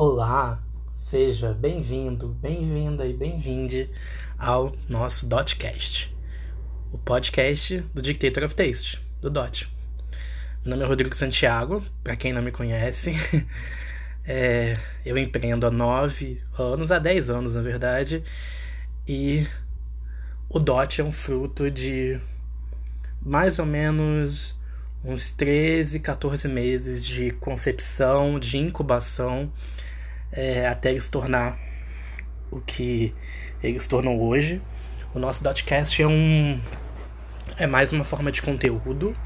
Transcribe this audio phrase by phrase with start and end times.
[0.00, 0.62] Olá,
[1.10, 3.90] seja bem-vindo, bem-vinda e bem-vinde
[4.38, 6.16] ao nosso Dotcast,
[6.92, 9.68] o podcast do Dictator of Taste, do Dot.
[10.64, 13.12] Meu nome é Rodrigo Santiago, para quem não me conhece,
[14.24, 18.22] é, eu empreendo há nove anos, há dez anos na verdade,
[19.04, 19.48] e
[20.48, 22.20] o Dot é um fruto de
[23.20, 24.56] mais ou menos
[25.02, 29.52] uns 13, 14 meses de concepção, de incubação
[30.32, 31.58] é, até ele se tornar
[32.50, 33.14] o que
[33.62, 34.60] ele se tornou hoje.
[35.14, 36.60] O nosso Dotcast é um
[37.56, 39.16] é mais uma forma de conteúdo,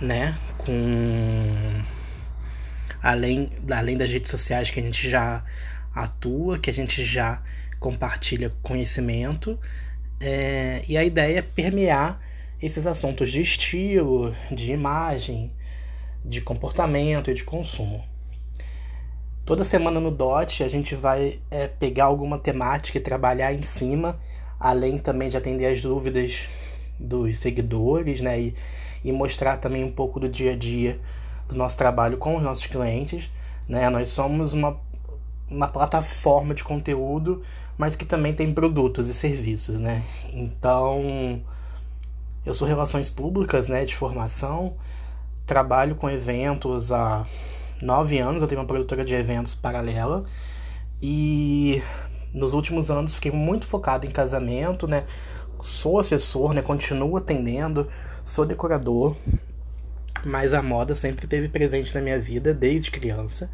[0.00, 0.34] né?
[0.58, 1.82] Com
[3.02, 5.42] além, além das redes sociais que a gente já
[5.94, 7.42] atua, que a gente já
[7.78, 9.58] compartilha conhecimento.
[10.20, 12.20] É, e a ideia é permear
[12.60, 15.52] esses assuntos de estilo, de imagem,
[16.24, 18.04] de comportamento e de consumo.
[19.44, 24.18] Toda semana no DOT a gente vai é, pegar alguma temática e trabalhar em cima,
[24.58, 26.48] além também de atender as dúvidas
[26.98, 28.40] dos seguidores, né?
[28.40, 28.54] E,
[29.04, 30.98] e mostrar também um pouco do dia a dia
[31.46, 33.30] do nosso trabalho com os nossos clientes,
[33.68, 33.90] né?
[33.90, 34.80] Nós somos uma,
[35.50, 37.42] uma plataforma de conteúdo,
[37.76, 40.02] mas que também tem produtos e serviços, né?
[40.32, 41.42] Então,
[42.46, 44.74] eu sou relações públicas, né, de formação,
[45.46, 47.26] trabalho com eventos há
[47.82, 50.24] nove anos, eu tenho uma produtora de eventos paralela.
[51.02, 51.82] E
[52.32, 55.04] nos últimos anos fiquei muito focado em casamento, né?
[55.60, 56.62] Sou assessor, né?
[56.62, 57.88] Continuo atendendo,
[58.24, 59.16] sou decorador,
[60.24, 63.50] mas a moda sempre teve presente na minha vida desde criança.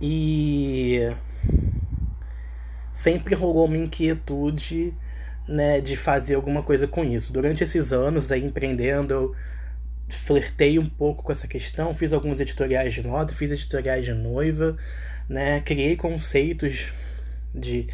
[0.00, 1.12] E
[2.92, 4.94] sempre rolou uma inquietude,
[5.46, 7.32] né, de fazer alguma coisa com isso.
[7.32, 9.36] Durante esses anos aí empreendendo, eu
[10.08, 14.76] flertei um pouco com essa questão, fiz alguns editoriais de moda, fiz editoriais de noiva,
[15.28, 15.60] né?
[15.60, 16.92] Criei conceitos
[17.54, 17.88] de,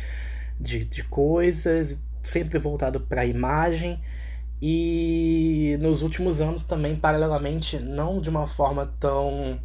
[0.59, 4.01] de, de coisas, sempre voltado para a imagem.
[4.63, 9.59] E nos últimos anos também, paralelamente, não de uma forma tão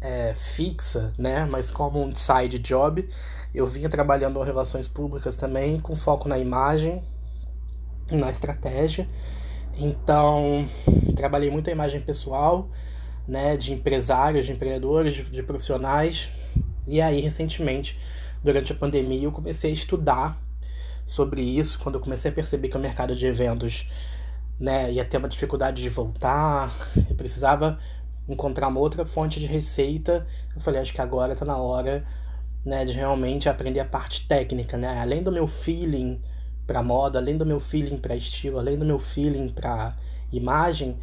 [0.00, 1.44] é, fixa, né?
[1.44, 3.08] Mas como um side job,
[3.54, 7.02] eu vinha trabalhando em relações públicas também, com foco na imagem,
[8.10, 9.08] na estratégia.
[9.76, 10.68] Então,
[11.16, 12.70] trabalhei muito a imagem pessoal,
[13.26, 16.30] né, de empresários, de empreendedores, de, profissionais.
[16.86, 17.98] E aí, recentemente,
[18.42, 20.40] durante a pandemia, eu comecei a estudar
[21.06, 23.88] sobre isso, quando eu comecei a perceber que o mercado de eventos
[24.58, 27.78] né, ia ter uma dificuldade de voltar, eu precisava
[28.28, 30.26] encontrar uma outra fonte de receita.
[30.54, 32.06] Eu falei, acho que agora está na hora
[32.64, 34.98] né, de realmente aprender a parte técnica, né?
[35.00, 36.22] Além do meu feeling
[36.66, 39.96] para moda, além do meu feeling para estilo, além do meu feeling para
[40.32, 40.98] imagem,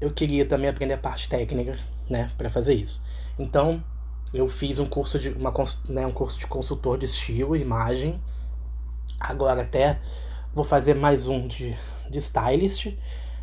[0.00, 3.02] eu queria também aprender a parte técnica, né, para fazer isso.
[3.38, 3.82] Então,
[4.32, 5.52] eu fiz um curso de uma
[5.88, 8.20] né, um curso de consultor de estilo e imagem.
[9.20, 10.00] Agora até
[10.54, 11.76] vou fazer mais um de,
[12.10, 12.94] de stylist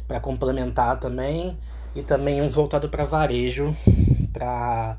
[0.07, 1.57] para complementar também
[1.95, 3.75] e também um voltado para varejo
[4.33, 4.97] para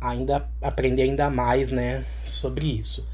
[0.00, 3.06] ainda aprender ainda mais, né, sobre isso.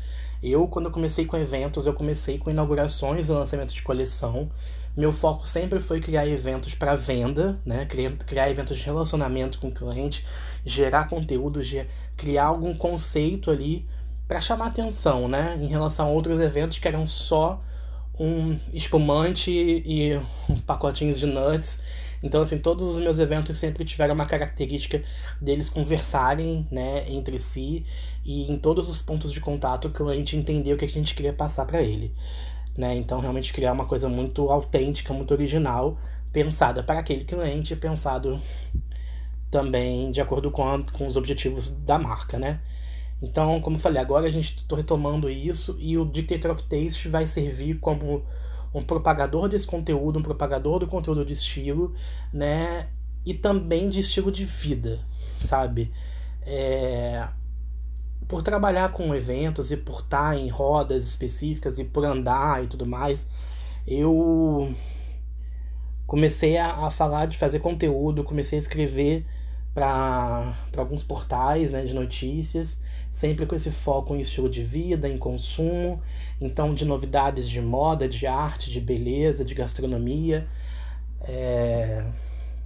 [0.42, 4.50] Eu, quando eu comecei com eventos, eu comecei com inaugurações e lançamento de coleção.
[4.96, 7.86] Meu foco sempre foi criar eventos para venda, né?
[7.86, 10.26] Criar, criar eventos de relacionamento com o cliente,
[10.64, 11.60] gerar conteúdo,
[12.16, 13.86] criar algum conceito ali
[14.26, 15.58] para chamar atenção, né?
[15.60, 17.62] Em relação a outros eventos que eram só
[18.18, 21.78] um espumante e uns pacotinhos de nuts
[22.22, 25.02] então, assim, todos os meus eventos sempre tiveram uma característica
[25.40, 27.84] deles conversarem, né, entre si
[28.24, 31.32] e em todos os pontos de contato o cliente entender o que a gente queria
[31.32, 32.14] passar para ele,
[32.76, 32.94] né?
[32.94, 35.98] Então, realmente criar uma coisa muito autêntica, muito original,
[36.32, 38.40] pensada para aquele cliente, pensado
[39.50, 42.60] também de acordo com, a, com os objetivos da marca, né?
[43.20, 47.08] Então, como eu falei, agora a gente está retomando isso e o Dictator of Taste
[47.08, 48.24] vai servir como
[48.74, 51.94] um propagador desse conteúdo, um propagador do conteúdo de estilo,
[52.32, 52.88] né?
[53.24, 55.00] E também de estilo de vida,
[55.36, 55.92] sabe?
[56.42, 57.26] É...
[58.26, 62.86] Por trabalhar com eventos e por estar em rodas específicas e por andar e tudo
[62.86, 63.26] mais,
[63.86, 64.74] eu
[66.06, 69.26] comecei a, a falar de fazer conteúdo, comecei a escrever
[69.74, 72.76] para alguns portais né, de notícias
[73.12, 76.02] sempre com esse foco em estilo de vida, em consumo,
[76.40, 80.48] então de novidades de moda, de arte, de beleza, de gastronomia.
[81.20, 82.04] É...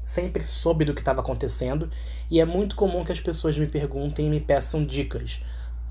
[0.04, 1.90] Sempre soube do que estava acontecendo
[2.30, 5.40] e é muito comum que as pessoas me perguntem e me peçam dicas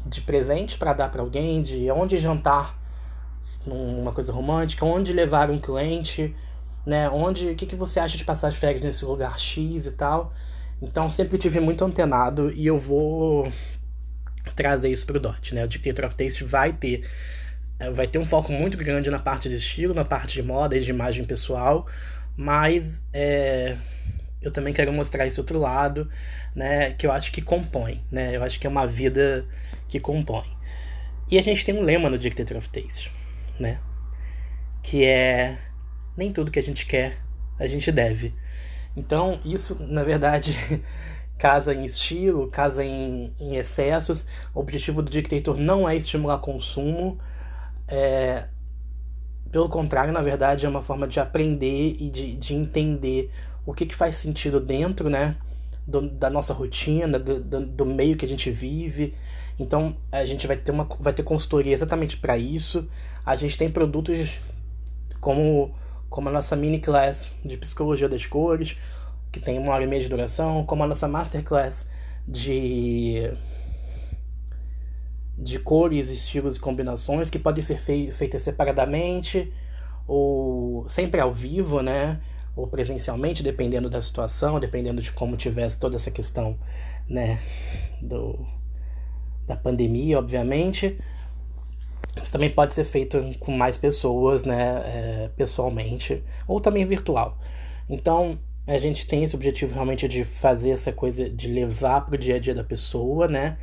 [0.05, 2.79] de presente para dar para alguém, de onde jantar
[3.65, 6.33] numa coisa romântica, onde levar um cliente,
[6.85, 7.09] né?
[7.09, 10.33] Onde, o que, que você acha de passar as férias nesse lugar X e tal.
[10.81, 13.51] Então sempre tive muito antenado e eu vou
[14.55, 15.63] trazer isso pro DOT, né?
[15.63, 17.05] O Dictator of Taste vai ter
[17.79, 20.77] é, vai ter um foco muito grande na parte de estilo, na parte de moda
[20.77, 21.85] e de imagem pessoal,
[22.37, 23.77] mas é,
[24.41, 26.09] eu também quero mostrar esse outro lado,
[26.55, 29.45] né, que eu acho que compõe, né, eu acho que é uma vida
[29.89, 30.45] que compõe.
[31.29, 33.11] E a gente tem um lema no Dictator of Taste,
[33.59, 33.79] né,
[34.81, 35.57] que é
[36.15, 37.17] nem tudo que a gente quer
[37.59, 38.33] a gente deve.
[38.95, 40.57] Então isso, na verdade,
[41.37, 44.25] casa em estilo, casa em, em excessos.
[44.53, 47.19] O objetivo do Dictator não é estimular consumo,
[47.87, 48.45] é,
[49.51, 53.31] pelo contrário, na verdade, é uma forma de aprender e de, de entender
[53.65, 55.37] o que, que faz sentido dentro, né?
[55.87, 59.13] Do, da nossa rotina, do, do, do, meio que a gente vive.
[59.57, 62.89] Então a gente vai ter uma vai ter consultoria exatamente para isso.
[63.25, 64.39] A gente tem produtos
[65.21, 65.73] como
[66.09, 68.77] como a nossa mini class de psicologia das cores,
[69.31, 71.85] que tem uma hora e meia de duração, como a nossa masterclass
[72.27, 73.31] de
[75.37, 79.51] de cores, estilos e combinações que podem ser fei feitas separadamente
[80.07, 82.21] ou sempre ao vivo, né?
[82.55, 86.57] Ou presencialmente, dependendo da situação, dependendo de como tivesse toda essa questão,
[87.09, 87.41] né?
[88.01, 88.45] Do,
[89.45, 90.97] da pandemia, obviamente.
[92.21, 94.83] Isso também pode ser feito com mais pessoas, né?
[94.85, 97.37] É, pessoalmente, ou também virtual.
[97.89, 102.17] Então, a gente tem esse objetivo realmente de fazer essa coisa, de levar para o
[102.17, 103.57] dia a dia da pessoa, né?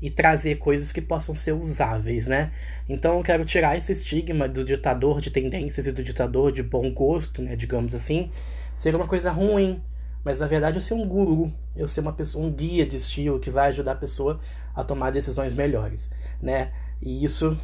[0.00, 2.52] e trazer coisas que possam ser usáveis, né?
[2.88, 6.92] Então eu quero tirar esse estigma do ditador de tendências e do ditador de bom
[6.92, 8.30] gosto, né, digamos assim,
[8.74, 9.82] ser uma coisa ruim,
[10.24, 13.38] mas na verdade eu ser um guru, eu ser uma pessoa, um guia de estilo
[13.38, 14.40] que vai ajudar a pessoa
[14.74, 16.10] a tomar decisões melhores,
[16.40, 16.72] né?
[17.02, 17.58] E isso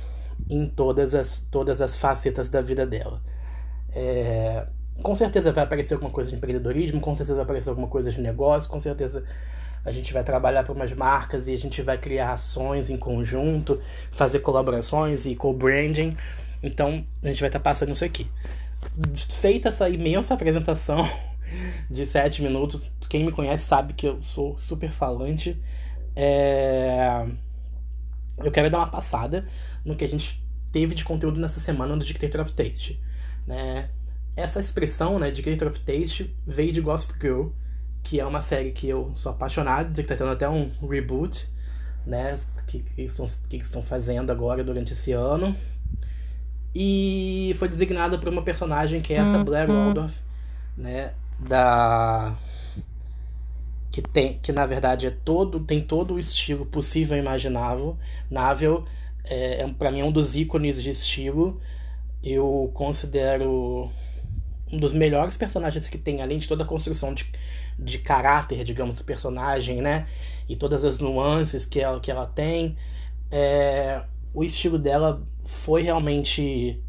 [0.51, 3.23] em todas as todas as facetas da vida dela.
[3.93, 4.67] É,
[5.03, 8.21] com certeza vai aparecer alguma coisa de empreendedorismo, com certeza vai aparecer alguma coisa de
[8.21, 9.25] negócio, com certeza
[9.87, 13.81] a gente vai trabalhar para umas marcas e a gente vai criar ações em conjunto,
[14.11, 16.17] fazer colaborações e co-branding.
[16.61, 18.27] Então, a gente vai estar tá passando isso aqui.
[19.41, 21.09] Feita essa imensa apresentação
[21.89, 25.57] de sete minutos, quem me conhece sabe que eu sou super falante.
[26.17, 27.25] É...
[28.39, 29.47] Eu quero dar uma passada
[29.85, 33.01] no que a gente teve de conteúdo nessa semana no Dictator of Taste.
[33.47, 33.89] Né?
[34.37, 37.49] Essa expressão, né, Dictator of Taste, veio de Gossip Girl,
[38.03, 41.49] que é uma série que eu sou apaixonado, que tá tendo até um reboot,
[42.07, 42.39] né?
[42.67, 45.57] Que, que, estão, que estão fazendo agora durante esse ano.
[46.75, 49.87] E foi designada por uma personagem que é essa Blair uhum.
[49.87, 50.19] Waldorf,
[50.77, 51.15] né?
[51.39, 52.37] Da.
[53.91, 57.97] Que, tem, que na verdade é todo, tem todo o estilo possível e imaginável.
[58.31, 58.85] Nável,
[59.25, 61.59] é, é para mim é um dos ícones de estilo.
[62.23, 63.91] Eu considero
[64.71, 67.27] um dos melhores personagens que tem, além de toda a construção de,
[67.79, 70.07] de caráter, digamos, do personagem, né?
[70.49, 72.77] E todas as nuances que ela, que ela tem.
[73.31, 74.03] É,
[74.35, 76.83] o estilo dela foi realmente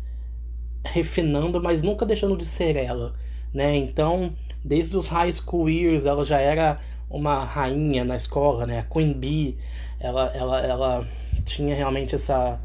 [0.84, 3.14] refinando, mas nunca deixando de ser ela,
[3.54, 3.76] né?
[3.76, 4.34] Então,
[4.64, 6.80] desde os high school years, ela já era
[7.10, 8.80] uma rainha na escola, né?
[8.80, 9.58] A Queen Bee,
[10.00, 11.08] ela, ela, ela
[11.46, 12.60] tinha realmente essa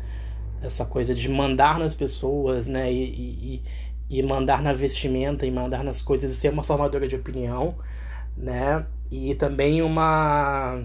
[0.63, 2.91] essa coisa de mandar nas pessoas, né?
[2.93, 3.63] E, e,
[4.13, 7.75] e mandar na vestimenta e mandar nas coisas e ser uma formadora de opinião,
[8.37, 8.85] né?
[9.11, 10.83] E também uma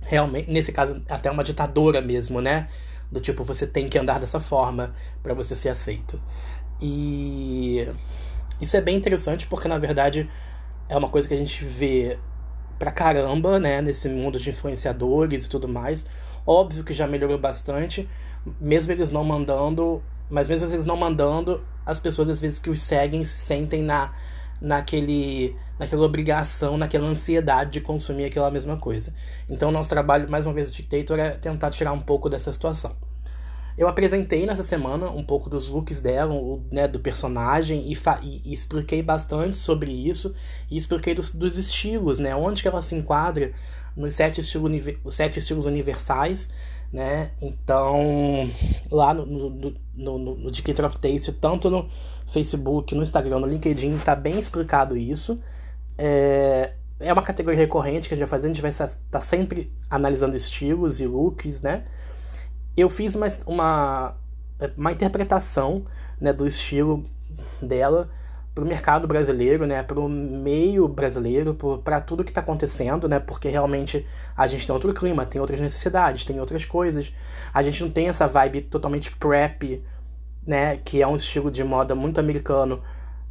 [0.00, 2.68] realmente, nesse caso, até uma ditadora mesmo, né?
[3.12, 6.18] Do tipo, você tem que andar dessa forma para você ser aceito.
[6.80, 7.86] E
[8.58, 10.28] isso é bem interessante porque na verdade
[10.88, 12.18] é uma coisa que a gente vê
[12.78, 16.06] pra caramba, né, nesse mundo de influenciadores e tudo mais.
[16.46, 18.08] Óbvio que já melhorou bastante,
[18.58, 22.80] mesmo eles não mandando mas mesmo eles não mandando, as pessoas às vezes que os
[22.80, 24.12] seguem se sentem na,
[24.60, 29.14] naquele, naquela obrigação, naquela ansiedade de consumir aquela mesma coisa.
[29.48, 32.96] Então, nosso trabalho, mais uma vez, do Dictator é tentar tirar um pouco dessa situação.
[33.76, 36.32] Eu apresentei nessa semana um pouco dos looks dela,
[36.70, 40.32] né, do personagem, e, e, e, expliquei bastante sobre isso,
[40.70, 43.52] e expliquei dos, dos estilos, né, onde que ela se enquadra
[43.96, 44.70] nos sete, estilo,
[45.10, 46.48] sete estilos universais,
[46.94, 47.32] né?
[47.42, 48.48] Então,
[48.88, 51.90] lá no, no, no, no, Dictator of Taste, tanto no
[52.28, 55.42] Facebook, no Instagram, no LinkedIn, tá bem explicado isso.
[55.98, 59.20] É, é uma categoria recorrente que a gente vai fazer, a gente vai estar tá
[59.20, 61.82] sempre analisando estilos e looks, né?
[62.76, 64.16] Eu fiz uma, uma,
[64.76, 65.86] uma interpretação
[66.20, 67.04] né, do estilo
[67.60, 68.08] dela
[68.54, 73.18] para o mercado brasileiro, né, para o meio brasileiro, para tudo que está acontecendo, né,
[73.18, 74.06] porque realmente
[74.36, 77.12] a gente tem outro clima, tem outras necessidades, tem outras coisas.
[77.52, 79.82] A gente não tem essa vibe totalmente prep,
[80.46, 82.80] né, que é um estilo de moda muito americano,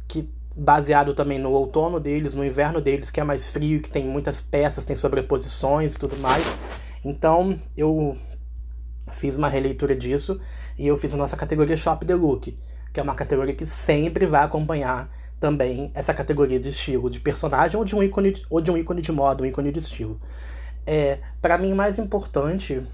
[0.06, 4.04] que baseado também no outono deles, no inverno deles, que é mais frio, que tem
[4.04, 6.44] muitas peças, tem sobreposições e tudo mais.
[7.02, 8.16] Então eu
[9.10, 10.40] fiz uma releitura disso
[10.78, 12.56] e eu fiz a nossa categoria Shop the Look,
[12.94, 15.10] que é uma categoria que sempre vai acompanhar
[15.40, 19.02] também essa categoria de estilo de personagem ou de um ícone, ou de, um ícone
[19.02, 20.18] de moda, um ícone de estilo.
[20.86, 22.86] É, para mim, mais importante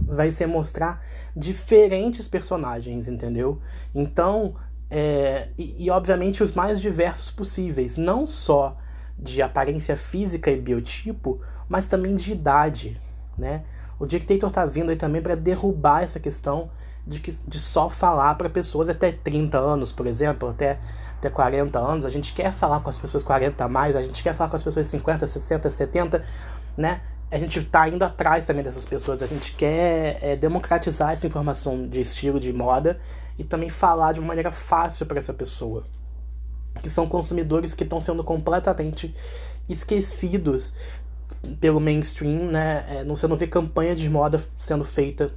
[0.00, 1.04] vai ser mostrar
[1.34, 3.60] diferentes personagens, entendeu?
[3.92, 4.54] Então,
[4.88, 8.78] é, e, e, obviamente os mais diversos possíveis, não só
[9.18, 13.00] de aparência física e biotipo, mas também de idade,
[13.36, 13.64] né?
[13.98, 16.70] O Dictator tá vindo aí também para derrubar essa questão
[17.06, 20.78] de, que, de só falar para pessoas até 30 anos, por exemplo, até,
[21.18, 22.04] até 40 anos.
[22.04, 24.56] A gente quer falar com as pessoas 40 a mais, a gente quer falar com
[24.56, 26.24] as pessoas 50, 60, 70,
[26.76, 27.00] né?
[27.30, 29.22] a gente está indo atrás também dessas pessoas.
[29.22, 33.00] A gente quer é, democratizar essa informação de estilo, de moda
[33.38, 35.84] e também falar de uma maneira fácil para essa pessoa.
[36.82, 39.14] Que são consumidores que estão sendo completamente
[39.68, 40.72] esquecidos
[41.60, 42.84] pelo mainstream, né?
[42.88, 45.32] É, não, você não vê campanha de moda sendo feita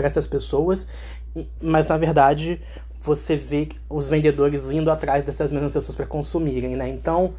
[0.00, 0.88] para essas pessoas,
[1.60, 2.60] mas na verdade
[2.98, 6.88] você vê os vendedores indo atrás dessas mesmas pessoas para consumirem, né?
[6.88, 7.34] Então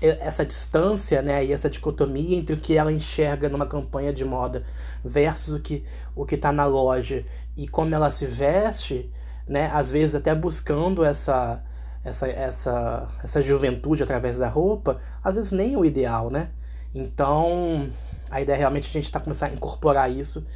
[0.00, 4.62] essa distância, né, e essa dicotomia entre o que ela enxerga numa campanha de moda
[5.04, 5.84] versus o que
[6.14, 7.24] o que está na loja
[7.56, 9.10] e como ela se veste,
[9.46, 11.60] né, às vezes até buscando essa
[12.04, 16.50] essa essa essa juventude através da roupa, às vezes nem o ideal, né?
[16.94, 17.90] Então,
[18.30, 20.46] a ideia é realmente a gente está começando a incorporar isso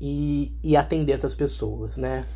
[0.00, 2.26] e, e atender essas pessoas, né?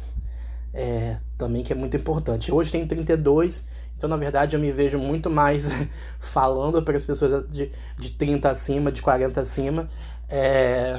[0.73, 2.53] É, também que é muito importante.
[2.53, 3.65] Hoje tem 32
[4.01, 5.69] então, na verdade, eu me vejo muito mais
[6.19, 9.91] falando para as pessoas de, de 30 acima, de 40 acima,
[10.27, 10.99] é,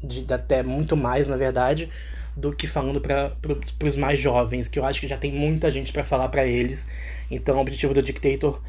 [0.00, 1.90] de até muito mais, na verdade,
[2.36, 3.32] do que falando para
[3.84, 6.86] os mais jovens, que eu acho que já tem muita gente para falar para eles.
[7.28, 8.62] Então, o objetivo do Dictator,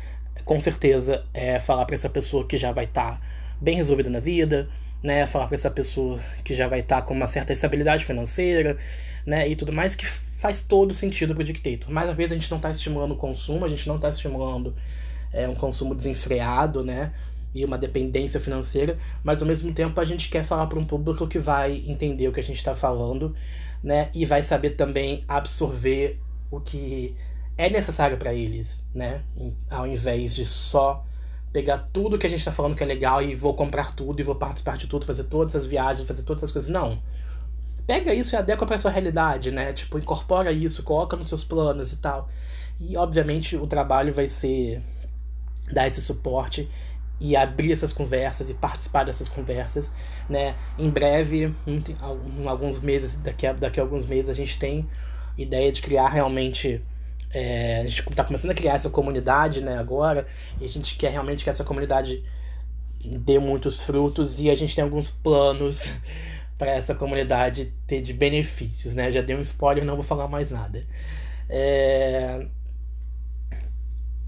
[0.43, 3.21] com certeza, é falar para essa pessoa que já vai estar tá
[3.61, 4.67] bem resolvida na vida,
[5.03, 5.27] né?
[5.27, 8.77] Falar para essa pessoa que já vai estar tá com uma certa estabilidade financeira,
[9.25, 9.47] né?
[9.47, 10.05] E tudo mais que
[10.39, 11.91] faz todo sentido para o Dictator.
[11.91, 14.75] Mais uma vez, a gente não está estimulando o consumo, a gente não está estimulando
[15.31, 17.13] é, um consumo desenfreado, né?
[17.53, 21.27] E uma dependência financeira, mas ao mesmo tempo a gente quer falar para um público
[21.27, 23.35] que vai entender o que a gente está falando,
[23.83, 24.09] né?
[24.13, 26.19] E vai saber também absorver
[26.51, 27.15] o que
[27.57, 29.23] é necessário para eles, né?
[29.69, 31.03] Ao invés de só
[31.53, 34.23] pegar tudo que a gente está falando que é legal e vou comprar tudo e
[34.23, 36.69] vou participar de tudo, fazer todas as viagens, fazer todas as coisas.
[36.69, 37.01] Não
[37.87, 39.71] pega isso e adequa para sua realidade, né?
[39.71, 42.29] Tipo, incorpora isso, coloca nos seus planos e tal.
[42.79, 44.83] E obviamente o trabalho vai ser
[45.71, 46.69] dar esse suporte
[47.19, 49.91] e abrir essas conversas e participar dessas conversas,
[50.29, 50.55] né?
[50.77, 51.81] Em breve, em
[52.45, 54.87] alguns meses, daqui a, daqui a alguns meses, a gente tem
[55.37, 56.81] ideia de criar realmente
[57.31, 60.27] é, a gente está começando a criar essa comunidade, né, agora,
[60.59, 62.23] e a gente quer realmente que essa comunidade
[63.03, 65.89] dê muitos frutos e a gente tem alguns planos
[66.57, 69.11] para essa comunidade ter de benefícios, né?
[69.11, 70.85] Já dei um spoiler, não vou falar mais nada.
[71.47, 72.47] É...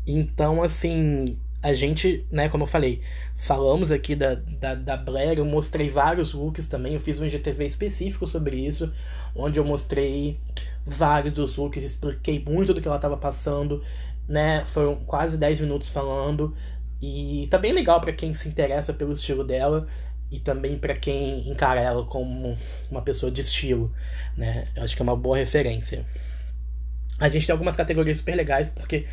[0.06, 3.02] Então, assim, a gente, né, como eu falei,
[3.38, 7.66] falamos aqui da, da, da Blair, eu mostrei vários looks também, eu fiz um IGTV
[7.66, 8.94] específico sobre isso,
[9.36, 10.40] onde eu mostrei
[10.86, 13.84] vários dos looks, expliquei muito do que ela estava passando,
[14.28, 16.56] né, foram quase 10 minutos falando,
[17.02, 19.88] e tá bem legal para quem se interessa pelo estilo dela,
[20.32, 22.58] e também para quem encara ela como
[22.90, 23.92] uma pessoa de estilo,
[24.38, 24.68] né?
[24.76, 26.06] Eu acho que é uma boa referência.
[27.18, 29.08] A gente tem algumas categorias super legais porque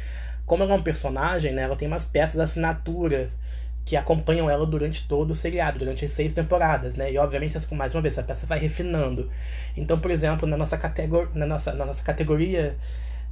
[0.46, 3.36] como ela é um personagem, né, ela tem umas peças assinaturas
[3.84, 7.12] que acompanham ela durante todo o seriado, durante as seis temporadas, né?
[7.12, 9.30] E obviamente, mais uma vez, essa peça vai refinando.
[9.76, 12.76] Então, por exemplo, na nossa, categor na nossa, na nossa categoria,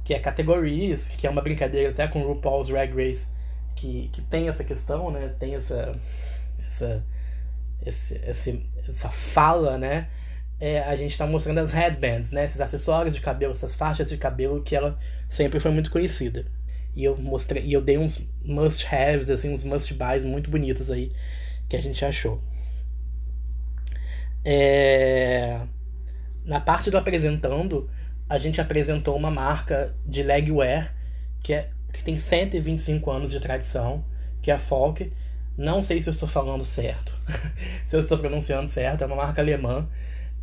[0.05, 3.27] que é categorias, que é uma brincadeira até com RuPaul's Drag Race,
[3.75, 5.35] que, que tem essa questão, né?
[5.37, 5.93] Tem essa,
[6.65, 7.03] essa
[7.85, 10.07] esse, essa fala, né?
[10.59, 12.45] É, a gente está mostrando as headbands, né?
[12.45, 14.97] Esses acessórios de cabelo, essas faixas de cabelo que ela
[15.29, 16.45] sempre foi muito conhecida.
[16.95, 20.89] E eu mostrei, e eu dei uns must haves, assim, uns must buys muito bonitos
[20.89, 21.11] aí
[21.67, 22.41] que a gente achou.
[24.43, 25.61] É...
[26.45, 27.89] Na parte do apresentando,
[28.29, 30.95] a gente apresentou uma marca de legwear
[31.43, 34.05] que, é, que tem 125 anos de tradição,
[34.41, 35.11] que é a Folk
[35.57, 37.17] não sei se eu estou falando certo,
[37.87, 39.87] se eu estou pronunciando certo, é uma marca alemã.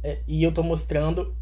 [0.03, 1.35] É, e eu estou mostrando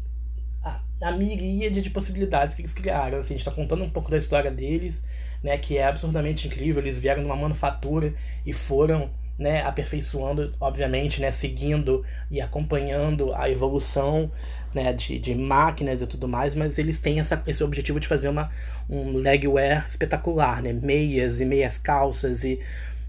[0.63, 3.19] a, a miríade de possibilidades que eles criaram.
[3.19, 5.01] Assim, a gente está contando um pouco da história deles,
[5.43, 6.81] né, que é absurdamente incrível.
[6.81, 8.13] Eles vieram numa manufatura
[8.45, 14.31] e foram né, aperfeiçoando, obviamente, né, seguindo e acompanhando a evolução
[14.73, 18.29] né, de, de máquinas e tudo mais, mas eles têm essa, esse objetivo de fazer
[18.29, 18.51] uma,
[18.89, 22.59] um legwear espetacular, né, meias e meias calças e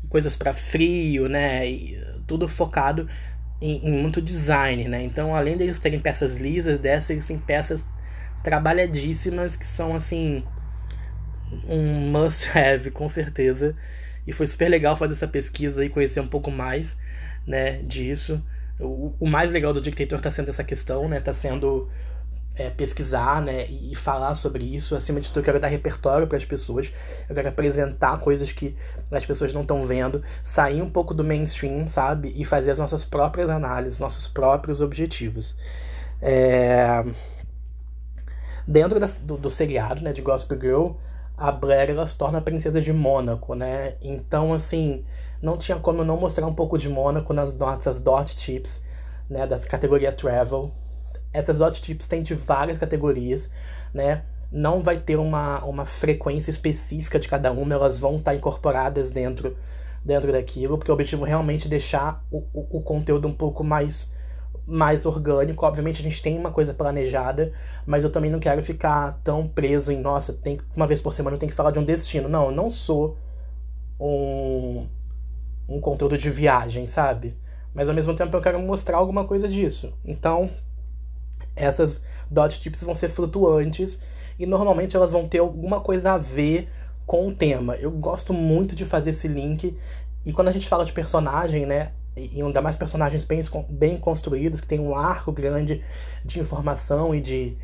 [0.08, 1.62] coisas para frio, né?
[2.26, 3.08] Tudo focado
[3.62, 5.02] em, em, muito design, né?
[5.02, 7.82] Então, além deles terem peças lisas, dessas eles têm peças
[8.42, 10.44] trabalhadíssimas que são assim
[11.68, 13.76] um must have com certeza.
[14.26, 16.96] E foi super legal fazer essa pesquisa e conhecer um pouco mais,
[17.46, 18.42] né, disso.
[18.78, 21.20] O, o mais legal do Dictator está sendo essa questão, né?
[21.20, 21.88] Tá sendo
[22.54, 24.94] é, pesquisar né, e, falar sobre isso.
[24.94, 26.92] Acima de tudo, eu quero dar repertório para as pessoas,
[27.28, 28.76] eu quero apresentar coisas que
[29.10, 32.32] as pessoas não estão vendo, sair um pouco do mainstream, sabe?
[32.36, 35.56] E fazer as nossas próprias análises, nossos próprios objetivos.
[36.20, 37.04] É...
[38.66, 40.90] Dentro da, do, do, seriado né, de Gospel Girl,
[41.36, 43.96] a Blair ela se torna a princesa de Mônaco, né?
[44.00, 45.04] Então, assim,
[45.40, 48.80] não tinha como não mostrar um pouco de Mônaco nas nossas dot tips,
[49.28, 50.72] né, da categoria Travel
[51.32, 53.50] essas tips têm de várias categorias,
[53.92, 54.24] né?
[54.50, 59.56] Não vai ter uma, uma frequência específica de cada uma, elas vão estar incorporadas dentro,
[60.04, 64.10] dentro daquilo, porque o objetivo é realmente deixar o, o, o conteúdo um pouco mais
[64.66, 65.66] mais orgânico.
[65.66, 67.52] Obviamente a gente tem uma coisa planejada,
[67.86, 71.34] mas eu também não quero ficar tão preso em, nossa, tem uma vez por semana
[71.34, 72.28] eu tenho que falar de um destino.
[72.28, 73.18] Não, eu não sou
[73.98, 74.86] um,
[75.68, 77.36] um conteúdo de viagem, sabe?
[77.74, 79.92] Mas ao mesmo tempo eu quero mostrar alguma coisa disso.
[80.04, 80.50] Então,
[81.54, 83.98] essas dot tips vão ser flutuantes
[84.38, 86.68] e normalmente elas vão ter alguma coisa a ver
[87.06, 87.76] com o tema.
[87.76, 89.76] Eu gosto muito de fazer esse link
[90.24, 94.60] e quando a gente fala de personagem, né, e ainda mais personagens bem, bem construídos,
[94.60, 95.82] que tem um arco grande
[96.24, 97.56] de informação e de,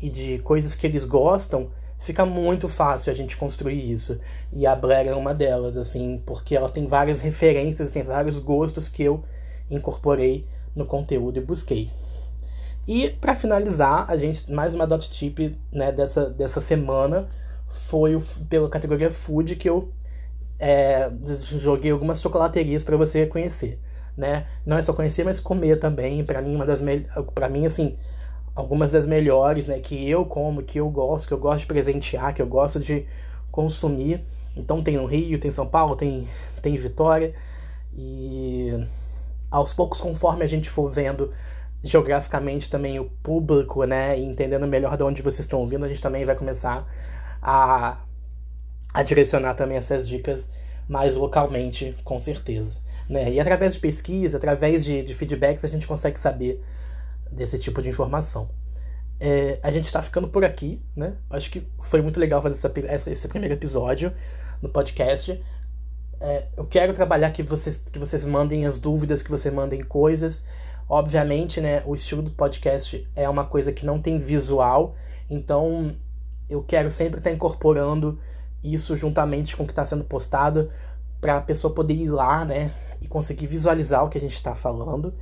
[0.00, 4.18] e de coisas que eles gostam, fica muito fácil a gente construir isso.
[4.52, 8.88] E a Blair é uma delas, assim, porque ela tem várias referências, tem vários gostos
[8.88, 9.24] que eu
[9.68, 11.90] incorporei no conteúdo e busquei.
[12.86, 17.28] E para finalizar, a gente mais uma dot tip né, dessa, dessa semana
[17.66, 19.90] foi o, pela categoria food que eu
[20.58, 21.10] é,
[21.58, 23.78] joguei algumas chocolaterias para você conhecer,
[24.16, 24.46] né?
[24.64, 26.24] Não é só conhecer, mas comer também.
[26.24, 26.80] Para mim uma das
[27.34, 27.96] para mim assim
[28.54, 29.80] algumas das melhores, né?
[29.80, 33.04] Que eu como, que eu gosto, que eu gosto de presentear, que eu gosto de
[33.50, 34.24] consumir.
[34.56, 36.28] Então tem no Rio, tem em São Paulo, tem
[36.62, 37.34] tem em Vitória
[37.92, 38.86] e
[39.50, 41.32] aos poucos conforme a gente for vendo
[41.86, 46.02] geograficamente também o público, né, e entendendo melhor de onde vocês estão ouvindo, a gente
[46.02, 46.86] também vai começar
[47.40, 47.98] a,
[48.92, 50.48] a direcionar também essas dicas
[50.88, 52.76] mais localmente, com certeza.
[53.08, 53.32] Né?
[53.32, 56.62] E através de pesquisa, através de, de feedbacks, a gente consegue saber
[57.30, 58.48] desse tipo de informação.
[59.18, 61.14] É, a gente está ficando por aqui, né?
[61.30, 64.12] Acho que foi muito legal fazer essa, essa, esse primeiro episódio
[64.60, 65.42] no podcast.
[66.20, 70.44] É, eu quero trabalhar que vocês, que vocês mandem as dúvidas, que vocês mandem coisas.
[70.88, 74.94] Obviamente, né, o estilo do podcast é uma coisa que não tem visual,
[75.28, 75.96] então
[76.48, 78.20] eu quero sempre estar incorporando
[78.62, 80.70] isso juntamente com o que está sendo postado
[81.20, 82.72] para a pessoa poder ir lá, né,
[83.02, 85.12] e conseguir visualizar o que a gente está falando,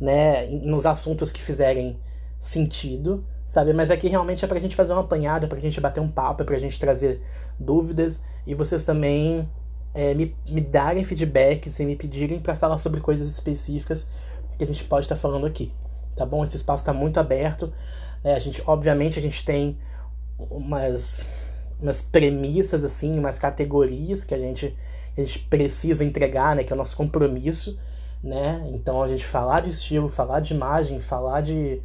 [0.00, 2.00] né, nos assuntos que fizerem
[2.40, 3.72] sentido, sabe?
[3.72, 6.10] Mas aqui realmente é para a gente fazer uma apanhada, para a gente bater um
[6.10, 7.22] papo, é para a gente trazer
[7.58, 9.48] dúvidas e vocês também
[9.94, 14.08] é, me, me darem feedbacks e me pedirem para falar sobre coisas específicas
[14.66, 15.72] que a gente pode estar falando aqui,
[16.16, 16.42] tá bom?
[16.44, 17.72] Esse espaço está muito aberto.
[18.22, 18.34] Né?
[18.34, 19.78] A gente, obviamente, a gente tem
[20.38, 21.24] umas,
[21.80, 24.76] umas premissas assim, umas categorias que a gente,
[25.16, 26.64] a gente precisa entregar, né?
[26.64, 27.78] Que é o nosso compromisso,
[28.22, 28.64] né?
[28.72, 31.82] Então a gente falar de estilo, falar de imagem, falar de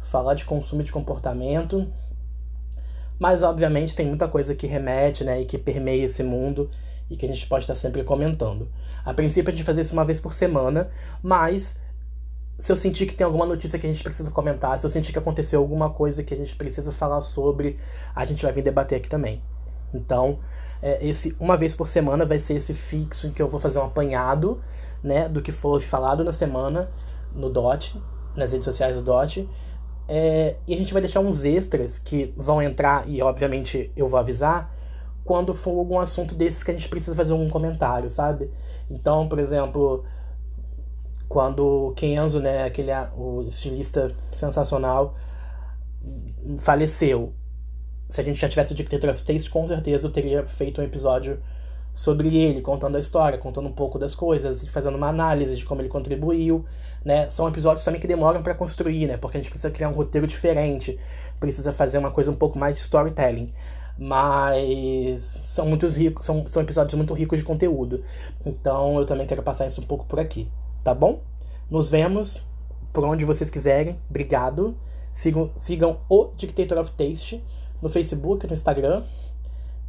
[0.00, 1.90] falar de consumo de comportamento,
[3.18, 6.70] mas obviamente tem muita coisa que remete, né, e que permeia esse mundo
[7.10, 8.68] e que a gente pode estar sempre comentando.
[9.04, 10.88] A princípio a gente fazer isso uma vez por semana,
[11.22, 11.76] mas
[12.58, 15.12] se eu sentir que tem alguma notícia que a gente precisa comentar, se eu sentir
[15.12, 17.78] que aconteceu alguma coisa que a gente precisa falar sobre,
[18.14, 19.40] a gente vai vir debater aqui também.
[19.94, 20.40] Então,
[20.82, 23.78] é, esse uma vez por semana vai ser esse fixo em que eu vou fazer
[23.78, 24.60] um apanhado,
[25.02, 26.90] né, do que foi falado na semana
[27.32, 27.96] no DOT,
[28.34, 29.48] nas redes sociais do DOT.
[30.08, 34.18] É, e a gente vai deixar uns extras que vão entrar, e obviamente eu vou
[34.18, 34.74] avisar,
[35.24, 38.50] quando for algum assunto desses que a gente precisa fazer um comentário, sabe?
[38.90, 40.04] Então, por exemplo,
[41.28, 45.14] quando Kenzo, né, aquele o estilista sensacional,
[46.58, 47.34] faleceu.
[48.08, 50.84] Se a gente já tivesse o Dictator of Taste, com certeza eu teria feito um
[50.84, 51.38] episódio
[51.92, 55.82] sobre ele, contando a história, contando um pouco das coisas, fazendo uma análise de como
[55.82, 56.64] ele contribuiu,
[57.04, 57.28] né?
[57.28, 59.16] São episódios também que demoram para construir, né?
[59.18, 60.98] Porque a gente precisa criar um roteiro diferente,
[61.38, 63.52] precisa fazer uma coisa um pouco mais de storytelling.
[63.98, 68.04] Mas são muitos ricos, são, são episódios muito ricos de conteúdo.
[68.46, 70.48] Então eu também quero passar isso um pouco por aqui
[70.82, 71.20] tá bom?
[71.70, 72.44] Nos vemos
[72.92, 73.98] por onde vocês quiserem.
[74.08, 74.76] Obrigado.
[75.14, 77.42] Sigam, sigam o Dictator of Taste
[77.82, 79.04] no Facebook, no Instagram.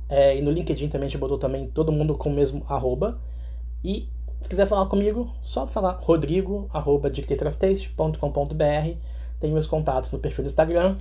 [0.08, 3.20] É, e no LinkedIn também a gente botou também todo mundo com o mesmo arroba.
[3.84, 4.10] E
[4.42, 8.98] Se quiser falar comigo, só falar rodrigo.dictatoroftaste.com.br.
[9.40, 10.98] Tem meus contatos no perfil do Instagram.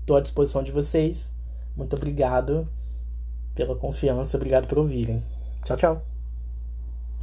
[0.00, 1.32] Estou à disposição de vocês.
[1.74, 2.68] Muito obrigado
[3.54, 5.22] pela confiança, obrigado por ouvirem.
[5.64, 6.15] Tchau, tchau.